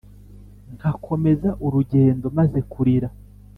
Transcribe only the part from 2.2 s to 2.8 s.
maze